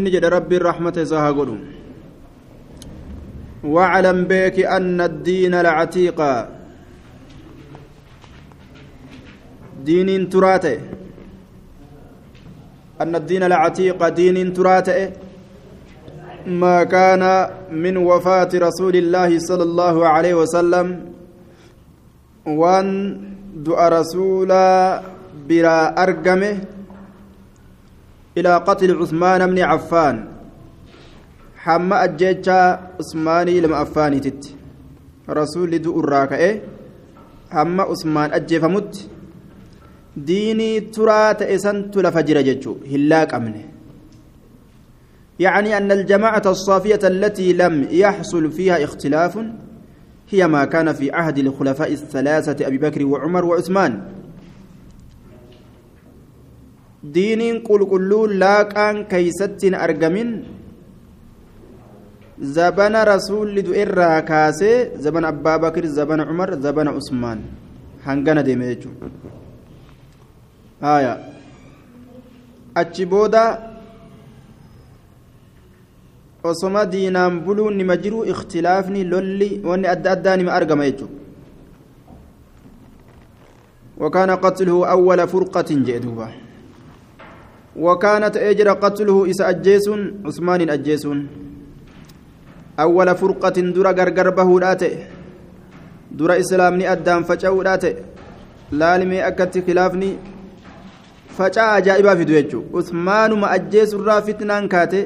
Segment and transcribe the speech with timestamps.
[0.00, 1.50] نجد ربي الرحمة زهقل
[3.64, 6.18] واعلم بك أن الدين العتيق
[9.84, 10.78] دين تراته
[13.00, 15.12] أن الدين العتيق دين تراته
[16.46, 20.86] ما كان من وفاة رسول الله صلى الله عليه وسلم
[22.46, 22.86] وان
[23.64, 24.48] دعا رسول
[25.48, 26.75] برا أرقمه
[28.38, 30.28] إلى قتل عثمان بن عفان.
[31.56, 34.54] حما أجيتشا عثماني لما أفاني تت.
[35.30, 36.60] رسول دو الراكئة
[37.50, 39.08] حما عثمان أجيفمت
[40.16, 42.76] ديني ترى تأسن تلفجر ججو.
[42.92, 43.64] هلاك أمنه.
[45.38, 49.38] يعني أن الجماعة الصافية التي لم يحصل فيها اختلاف
[50.30, 54.02] هي ما كان في عهد الخلفاء الثلاثة أبي بكر وعمر وعثمان.
[57.15, 60.29] diiniin qulqulluun laaqaan keeysattiin argamin
[62.55, 67.39] zabana rasuulli du'erraa kaasee zabana abbaa bakir zabana cumar zabana usmaan
[68.05, 69.07] hangana deeme jechuudha
[70.85, 71.13] haya
[72.81, 73.43] achi booda
[76.51, 81.21] osoma diinaan buluun nima jiru ikhtilaafni lolli wanni adda addaa nima argama jechuudha
[84.01, 86.27] وكان قتله أول فرقة جئدوبا
[87.78, 91.18] وكانت أجر قتله إسا أجيسون عثمان أجيسون
[92.80, 94.92] أول فرقة درا غرغر بهوداته
[96.18, 97.24] درا إسلامني أدام
[102.16, 105.00] fidu jechuudha usmaanuma ajjeesurraa fitnaan kaate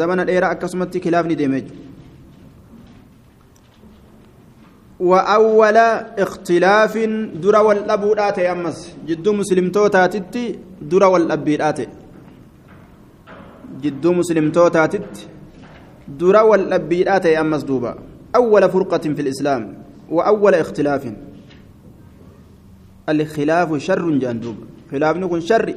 [0.00, 1.83] zamana dheeraa akkasumatti khilaafni deeme jechuudha.
[5.00, 5.76] وأول
[6.18, 6.98] اختلاف
[7.42, 11.78] درا والأبودات أمس جدو مسلم توتاتت درا والأبيدات
[13.82, 15.28] جدو مسلم توتاتت
[16.08, 17.98] درا والأبيدات أمس دوبا.
[18.36, 19.62] أول فرقة في الإسلام
[20.10, 21.12] وأول اختلاف.
[23.08, 24.56] الخلاف شر جاندوب
[24.90, 25.74] خلاف نكون شر.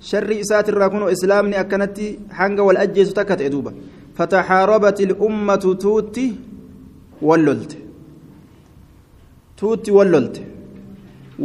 [0.00, 3.72] شر إسات الراكون إسلامني أكنتي حنق والأجيس تكت إدوبا
[4.14, 6.34] فتحاربت الأمة توتي
[7.22, 7.83] والللت
[9.64, 10.36] توتي والللت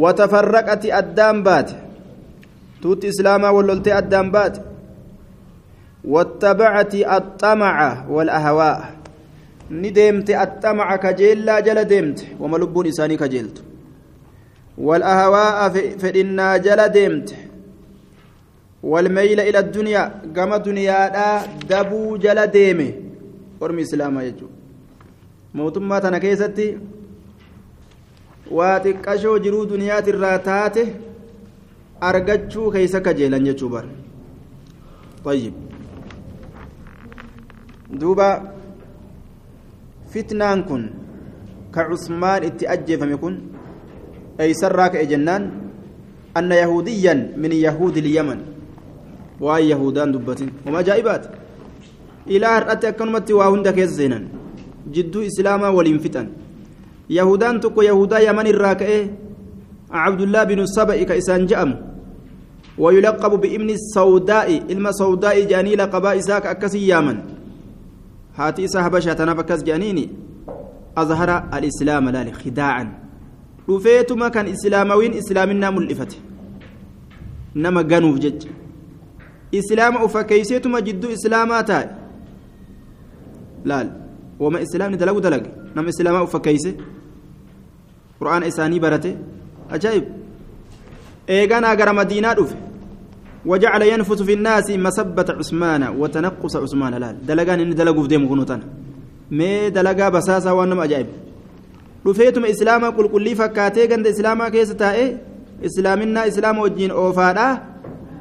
[0.02, 1.70] وتفرقت أدام بات
[2.82, 4.56] توتي إسلاما والللت أدام بات
[6.12, 7.76] واتبعت الطمع
[8.14, 8.78] والأهواء
[9.82, 13.56] ندمت الطمع كجيلا جل دمت وما لبون إساني كجيلت
[14.86, 15.56] والأهواء
[16.02, 17.28] فإنا جل دمت
[18.90, 20.02] والميل إلى الدنيا
[20.36, 20.98] كما دنيا
[21.70, 22.90] دبو جل ديمه
[23.60, 24.46] ورمي إسلاما يجو
[25.54, 26.68] موتما تنكيستي
[28.58, 30.82] waa xiqqashoo jiruu duniyaatirraa taate
[32.10, 33.86] argachuu keeysa kajeelan jechuu bar
[35.24, 35.52] طيب
[38.00, 38.30] دوبا
[40.12, 40.82] فتنان كن
[41.74, 43.34] كعثمان اتأجف يكون
[44.40, 45.42] أي سراك جنان
[46.36, 48.38] أن يهوديا من يهود اليمن
[49.40, 51.24] واي يهودان دبتين وما جائبات
[52.32, 54.18] إلى أرأت أكنمت واهندك يزينا
[54.94, 55.68] جدو إسلاما
[57.10, 59.10] ولين يهودان تكو يهودا يمن الراكئه
[59.90, 61.70] عبد الله بن السبأ كإسان جأم
[62.78, 67.18] ويلقب بابن السوداء إلما سوداء جاني لقباء إساك أكسي يامن
[68.36, 70.08] هاتي إسا هبشة تنفكس جانيني
[70.96, 72.84] أظهر الإسلام لا خداعا
[73.68, 76.18] رفيتما كان إسلاموين إسلامنا ملئفته
[77.56, 78.46] نما قنوف جج
[79.54, 81.78] إسلام أفكيسيتما جدو إسلاماتا
[83.64, 83.78] لا
[84.40, 85.42] وما إسلام دلق دلق
[85.76, 86.99] نما إسلاما أفكيسي
[88.20, 89.16] qur'aana isaanii barate?
[89.70, 90.04] Ajaa'ib.
[91.28, 92.56] Eeganaa gara madiinaa dhufe.
[93.46, 98.60] وجعل ينفث في الناس مسبة عثمان وتنقص عثمان لال دلقان إن دلقوا في ديم كنوتان
[99.30, 101.06] مي دلقا بساسا وانم أجائب
[102.06, 105.16] رفيتم إسلاما قل قل لي فكاتي قند إسلاما كيس تائي
[105.64, 107.62] إسلامنا إسلام وجين أوفادا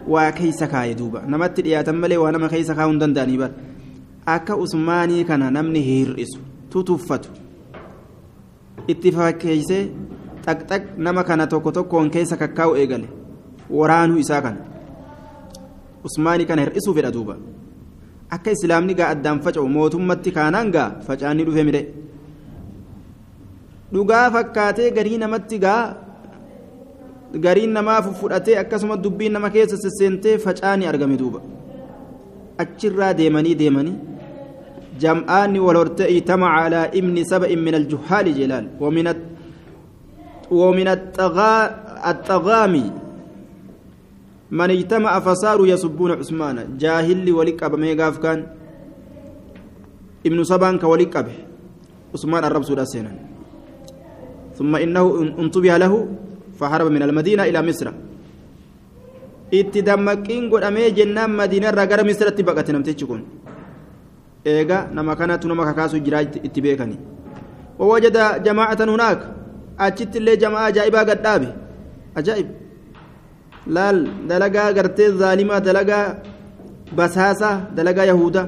[0.07, 3.51] وكيس كاي دوبا نمت رياتا ملي ونما كيس كاون دنداني بر
[4.27, 6.31] أكا عثماني كان نمني هيرئس
[6.71, 7.29] تتفتو
[8.91, 9.83] itti fakkeessee
[10.45, 13.07] xaqxaq nama kana tokko tokkoon keessa kakkaa'u eegale.
[13.77, 14.59] Waraanuu isaa kana.
[16.07, 17.35] Usmaanii kana hir'isuu fedha duuba.
[18.35, 21.81] Akka islaamni gaa addaan faca'u mootummatti kaanaan gaa facaanni dhufe midhe
[23.93, 25.81] dhugaa fakkaatee garii namatti gaa
[27.45, 31.39] gariin namaa fudhatee akkasuma dubbiin nama keessa sesseentee facaanii argame duuba.
[32.63, 33.97] Achirraa deemanii deemanii
[35.03, 38.65] جمعان والورت اجتمع على ابن سبع من الجهال جلال.
[38.83, 39.07] ومن
[40.51, 41.53] ومن التغا
[42.11, 42.87] التغامي
[44.59, 46.57] من اجتمع فصاروا يسبون عثمان.
[46.81, 48.39] جاهل ولك أبا ميغاف كان
[50.27, 51.37] ابن سبان كولك أبه.
[52.13, 53.11] عثمان الرب سودا سينا
[54.57, 55.03] ثم إنه
[55.43, 55.93] انتبه له
[56.59, 57.89] فهرب من المدينة إلى مصر.
[59.51, 63.21] itti dammaqiin godhamee jennaan madiinarraa gara misratti baqate namtichi kun
[64.45, 66.97] eega nama kanatu nama kakaasu jiraa itti beekani
[67.79, 69.19] wawajada jamaacatan hunaak
[69.77, 71.49] achitti illee jamaa ajaa'ibaa gadhaabe
[72.15, 72.47] ajaa'ib
[73.67, 76.05] laal dalagaa gartee zaalimaa dalagaa
[76.95, 78.47] basaasaa dalagaa yahuda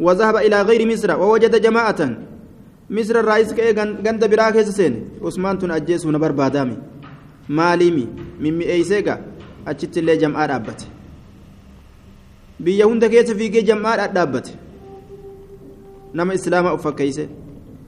[0.00, 2.00] وذهب إلى غير مصر ووجد جماعة
[2.90, 3.72] مصر الرئيس كأي
[4.06, 6.76] غند براك سين عثمان تن أجيس نبر بادامي
[7.48, 8.06] ماليمي
[8.42, 9.16] ممي أيسيغا
[9.66, 10.84] achitti illee jam'aa dhaabbate
[12.60, 14.52] biyya hunda keessa fiigee jam'aa dhaabbate
[16.14, 17.28] nama islaamaa uffakkeeyse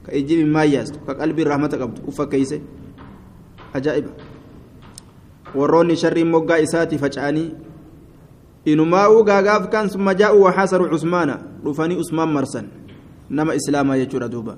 [0.05, 2.57] ka ijji mimmaayyastu ka qalbiin rahmata qabdu uffakkeeyse
[3.73, 4.11] ajaa'iba
[5.55, 7.47] warroonni sharriin moggaa isaatii faca'anii
[8.65, 12.65] inumaa'uu gaagaaf kan summa jaa'uu waxaasaru cusmaana dhufanii usmaan marsan
[13.29, 14.57] nama islaamaa jechuudha duuba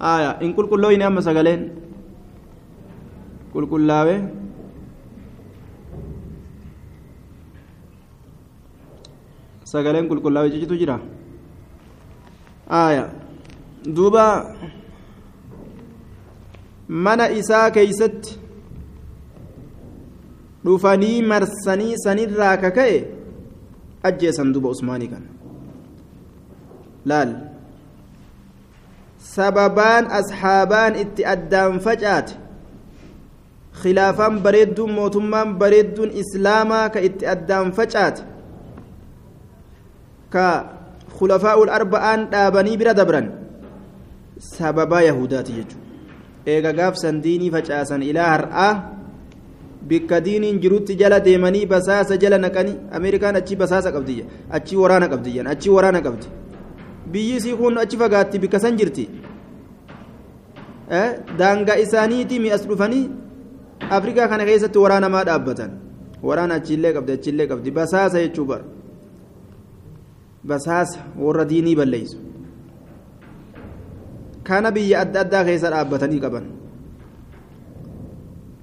[0.00, 1.62] aya in qulqullooyine amma sagaleen
[3.54, 4.18] qulqullaawee
[9.72, 10.96] sagaleen qulqullaa'ee cicitu jira
[13.96, 14.24] duuba
[16.88, 18.38] mana isaa keeysatti
[20.64, 22.98] dhufanii marsanii sanirraa kaka'e
[24.10, 25.28] ajjeesan duba usmaanii kana
[27.12, 27.32] laal
[29.34, 32.38] sababaan asxaabaan itti addaan facaate
[33.82, 38.22] khilaafaan bareedduun mootummaan bareedduun islaamaa ka itti addaan facaate
[41.18, 43.26] khulafaa'ul arba'aan dhaabanii bira dabran
[44.38, 45.86] sababaa yahudaati jechuudha
[46.46, 48.72] eega gaafsan diinii facaasan ilaa har'aa
[49.90, 54.24] bikka diiniin jirutti jala deemanii basaasa jala naqanii ameerikaan achii basaasa qabdiyya
[54.58, 56.26] achii waraana qabdiyyan achii waraana qabdi
[57.12, 59.08] biyyi isii kun achi fagaatti bikka san jirti
[61.38, 63.04] daangaa isaaniitii mi'as dhufanii
[63.98, 65.70] afrikaa kana keessatti waraanamaa dhaabbatan
[66.28, 68.64] waraana achiillee qabdi achiillee qabdi basaasa jechuu bara
[70.44, 72.18] basaasa warra diinii balleeysu
[74.42, 76.46] kana biyya adda addaa keessa dhaabbatanii qaban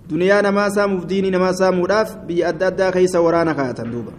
[0.10, 4.14] duniyaa namaa saamuuf diinii namaa saamuudhaaf biyya adda addaa keessa waraana kaa'atan duuba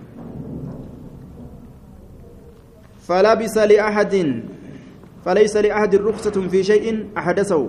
[3.10, 4.14] فلبس لأحد
[5.24, 7.68] فليس لأحد رخصة في شيء أحدثه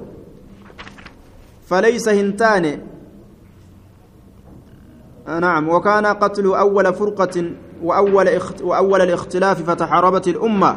[1.65, 2.65] فليس هنتان
[5.27, 7.35] نعم وكان قتل أول فرقة
[7.83, 10.75] وأول اخت وأول الاختلاف فتحاربت الأمة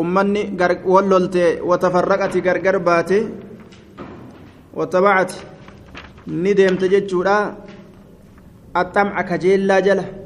[0.00, 0.42] أمني
[0.86, 3.28] وللت وتفرقت غرغر باتي
[4.74, 5.32] وتبعت
[6.28, 7.54] ندم تججودا
[8.76, 10.22] الطمع كجيلا جله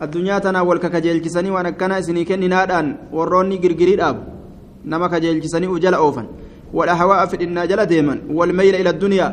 [0.00, 4.22] addunyaa tanaa wal kakajeelchisanii waan akkana isinii kenninaadhaan warroonni girgirii dhaabu
[4.84, 6.26] nama kajeelchisanii uf jala oofan
[6.72, 9.32] wadha hawaa fidhinnaa jala deeman walmeyla ila duniyaa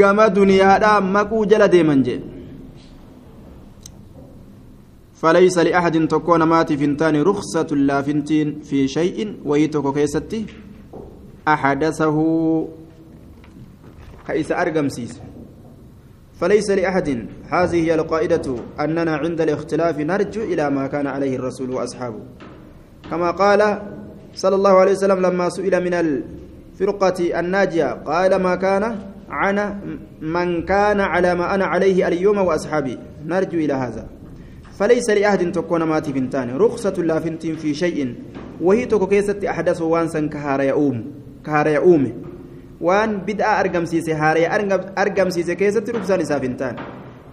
[0.00, 2.20] gama duniyaadhaa maquu jala deeman jee
[5.18, 10.46] فليس لأحد تكون مات فنتان رخصة لا فنتين في شيء ويتك كيستي
[11.48, 12.18] أحدثه.
[14.26, 15.20] كيس أرقم سيس.
[16.40, 17.08] فليس لأحد
[17.50, 18.46] هذه هي القاعدة
[18.80, 22.20] أننا عند الاختلاف نرجو إلى ما كان عليه الرسول وأصحابه.
[23.10, 23.82] كما قال
[24.34, 28.98] صلى الله عليه وسلم لما سئل من الفرقة الناجية قال ما كان
[29.28, 29.80] عنا
[30.22, 32.98] من كان على ما أنا عليه اليوم وأصحابي.
[33.26, 34.17] نرجو إلى هذا.
[34.78, 38.14] فليس لأحد تكون مات فنتان رخصة لا فنتين في شيء.
[38.60, 40.96] وهي تكو كيست أحدث وانسا كهار يؤوم.
[41.46, 42.04] كهار يؤوم.
[42.80, 44.46] وان بدأ أرقم سيسي هاري
[44.98, 46.76] أرقم سيسي كيست رخصة لسافنتان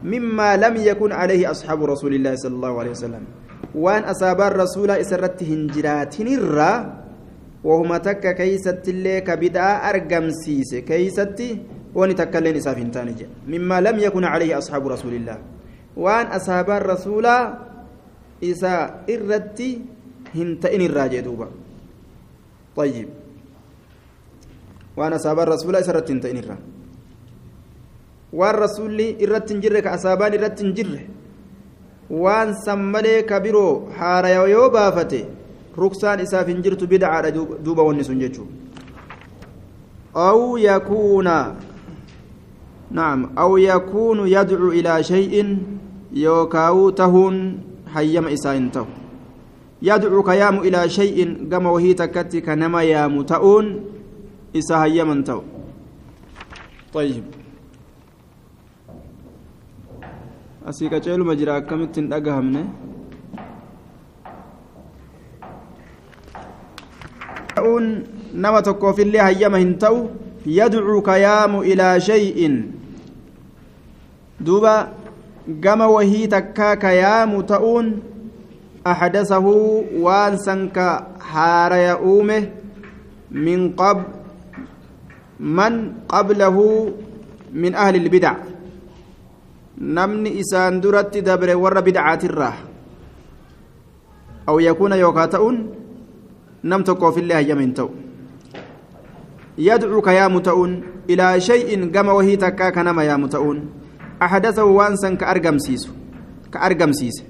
[0.04, 3.24] مما لم يكن عليه أصحاب رسول الله صلى الله عليه وسلم.
[3.76, 6.60] وان أصاب الرسول إسرت هنجرات الرّ
[7.64, 11.40] وهما تكا كيست اللي كبدأ أرقم سيسي كيست.
[11.96, 13.16] وان تكلين إسافنتان
[13.48, 15.55] مما لم يكن عليه أصحاب رسول الله.
[15.98, 17.42] Waan asaabaan rasuulaa
[18.42, 19.70] isa irratti
[20.36, 21.48] hin ta'in irraa jee duuba
[22.76, 23.08] طيب
[29.64, 31.02] jirre ka asaabaan irratti hin jirre
[32.10, 35.24] waan san malee ka biroo haaraya yoo baafate
[35.78, 37.32] ruksaan isaaf hin jirtu bidcaadha
[37.64, 38.48] duuba wanni sun jechuu
[40.16, 41.28] أو يكون
[42.92, 45.58] نعم أو يكون يدعو إلى شيء
[46.14, 47.36] يوكاو تهون
[47.94, 48.86] حيم إساين تو
[49.82, 53.66] يدعو كيام إلى شيء كما وهي تكتي كنما يام تؤون
[54.56, 55.42] إسا هيما تو
[56.94, 57.24] طيب
[60.66, 62.62] asii qaceeluma jira akkamitti hin dhagahamne
[68.46, 70.00] nama tokkoofillee hayyama hin ta'u
[70.58, 72.56] yadcuu kayaamu ilaa shay'in
[74.48, 74.74] duuba
[75.48, 78.16] gama wahii takkaa kayaamu ta'uun
[78.86, 79.48] أحدثه
[79.98, 80.78] وان سنك
[81.34, 82.44] هاري أومه
[83.32, 84.04] من قبل
[85.40, 85.74] من
[86.10, 86.58] قبله
[87.54, 88.34] من أهل البدع
[89.82, 92.58] نمني إسان درت دبر ور بدعات الراه
[94.50, 95.56] أو يكون يوكاتؤون
[96.64, 97.90] نم تقو في الله يمن تو
[99.58, 100.72] يدعوك يا متؤون
[101.10, 103.58] إلى شيء قام وهي تكاك نما يا متؤون
[104.27, 105.91] أحدثه وانسا كأرقم سيسو
[106.53, 107.25] كأرقم سيسو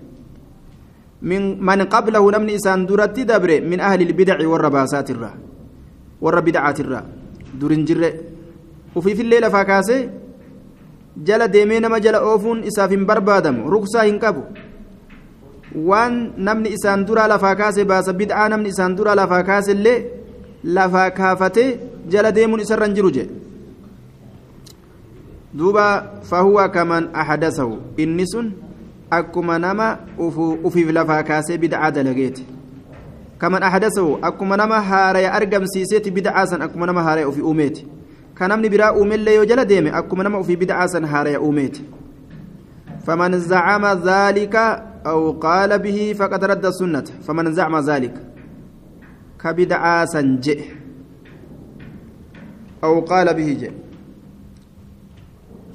[1.22, 5.32] من من قبله نمني إسان درت دبر من أهل البدع والرباسات الرا
[6.24, 7.00] والربدعات الرا
[7.60, 8.02] درنجر
[8.96, 9.98] وفي في الليلة فاكاسي
[11.26, 14.44] جل ديمين ما جل أوفون إسافين بربادم رخصة هنكبو
[15.74, 19.98] waan namni isaan dura lafaa kaase baasa bid'aa namni isaan dura lafaa kaase illee
[20.76, 21.68] lafaa kaafatee
[22.12, 23.30] jala deemuun isarra hin jiru jedhe
[25.57, 28.51] duuba fahuwa kaman ahadasahu inni sun
[29.09, 29.97] akkuma nama
[30.63, 32.45] ufiif lafaa kaasee bid'aa dalageeti
[33.37, 37.87] kaman ahadasahu akkuma nama haaraya argamsiiseeti bid'aa san akkuma nama haaraya ufi uumeeti
[38.33, 41.85] ka namni biraa uumellee yoo jala deeme akkuma nama ufii bid'aa san haaraya uumeeti
[43.05, 48.15] faman zacama dhaalika أو قال به فقد رد السنة فمن زعم ذلك
[49.43, 50.59] كبدعا سنجئ
[52.83, 53.69] أو قال به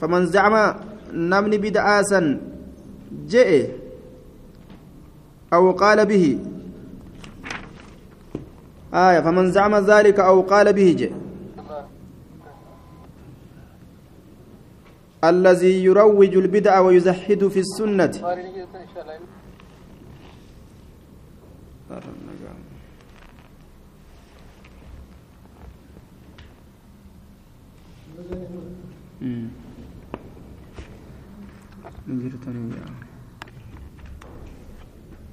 [0.01, 0.75] جئ فمن زعم
[1.13, 3.71] نمني بدعا سنجئ
[5.53, 6.39] أو قال به.
[8.95, 11.13] آية فمن زعم ذلك أو قال به جئ.
[15.25, 18.13] الذي يروج البدع ويزهد في السنة.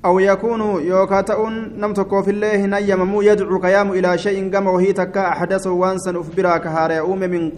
[0.06, 5.72] أو يكون يوكاتؤون نم تكوف الله نيممو يدعو قيام إلى شيء قام وهي تكا أحدثه
[5.72, 7.52] وانسا أفبرا كهار من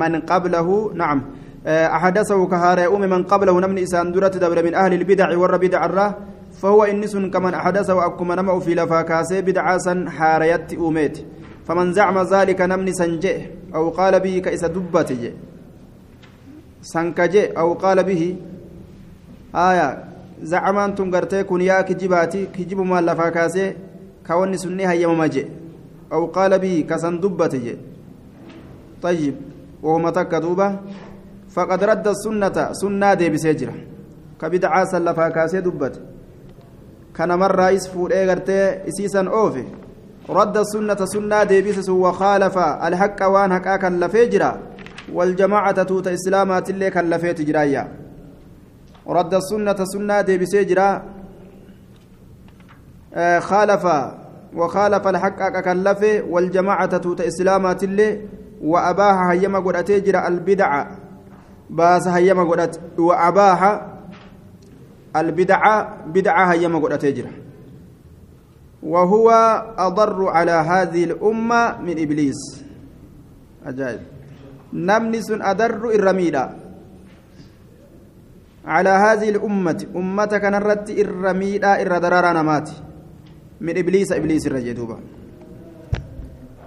[0.00, 0.92] من قبله.
[0.94, 1.22] نعم.
[1.66, 6.14] أحدثه كهار أوم من قبله نمني إسان درت دبر من أهل البدع والربدع الراه
[6.60, 11.16] فهو إنس كمن أحدثه أكما نمأ في لفاكاسي بدعاسا حاريت أوميت.
[11.66, 13.38] فمن زعم ذلك نمني سنجئ
[13.74, 15.10] أو قال به كإس دبت
[16.82, 18.36] سنكجئ أو قال به
[19.54, 20.04] آية
[20.42, 23.74] زعمان تنقرتي كن يا كجباتي كجب ما لفاكاسي
[24.26, 25.46] كوني سني هيا مجئ
[26.12, 27.54] أو قال به كسن دبت
[29.02, 29.34] طيب
[29.82, 30.76] وهو متك دوبه
[31.50, 33.74] فقد رد السنة سنة دي بسجرة
[34.40, 36.00] كبدعة سلفا كاسي دبت
[37.16, 39.64] كان مرة يسفو إيغرتي إسيسا أوفي
[40.28, 44.58] رد السنة سنة دي بسس وخالف الحق وان حقا كان لفجرة
[45.12, 47.88] والجماعة توت إسلامات اللي كان لفيت جرايا
[49.08, 51.02] رد السنة سنة دي بسجرة.
[53.14, 53.86] آه خالف
[54.54, 58.20] وخالف الحق لفي والجماعة توت إسلامات اللي
[58.62, 61.08] وأباها هيما قد أتجرى البدعة
[62.12, 63.98] hayyama godhate wa abaaha
[65.16, 67.32] البدعة بدعة هي ما قلت تجرى
[68.82, 69.30] وهو
[69.78, 72.64] أضر على هذه الأمة من إبليس.
[73.66, 74.00] أجائب
[74.72, 76.50] نمنس أضر الرميدة
[78.68, 82.68] على هذه الأمة أمتك نرت الرميدة الردرار نمات
[83.64, 84.96] من إبليس إبليس الرجدوبة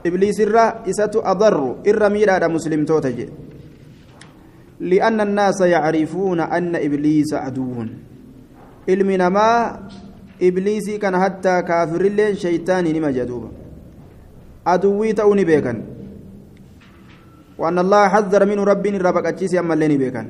[0.05, 3.27] إبليس الرا إسات أضر الرميدة مسلم توتجي
[4.81, 7.86] لأن الناس يعرفون أن إبليس عدو.
[8.88, 9.77] ilmi namaa
[10.39, 13.48] ibliisii kana hattaa kaafirilleen shaytaanii nima jedhuuba
[14.65, 15.81] aduwwii ta'uu ni beekan
[17.62, 20.27] وأن الله حذر منه ربي ربك أتشيسي أما اللي بيكان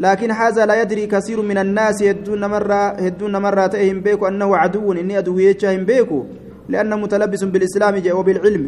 [0.00, 4.92] لكن هذا لا يدري كثير من الناس يدون مرة يدون مرة تأهم بيكو أنه عدو
[4.92, 6.24] إني أدو يتشاهم بيكو
[6.68, 8.64] لأنه متلبس بالإسلام وبالعلم.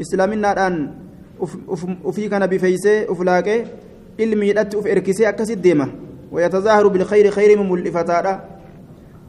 [0.00, 0.74] إسلامنا الآن
[2.04, 3.64] وفي كان بفيسي أفلاقي
[4.20, 5.86] علمي أت أف إركسي أكسي الديمة.
[6.32, 8.40] ويتظاهر بالخير خير من ملفتادا.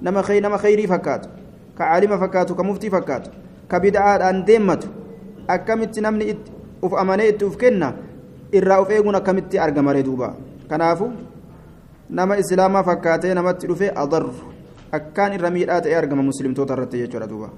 [0.01, 1.25] نما خير نما خيري فكات.
[1.77, 3.27] كعالم فكات كمفتي فكات.
[3.69, 4.83] كبدعاء أن ديمت.
[5.49, 6.35] أكمت نمني
[6.83, 7.93] أف أمانيت أف كنا.
[8.53, 10.35] eeguun akkamitti argamare duuba
[10.71, 11.11] kanaafu
[12.19, 14.33] nama islaamaa fakkaatee namatti dhufe adarru
[14.99, 17.49] akkaan irra miidhaa ta'ee argama muslimtoota irratti jechuudha duuba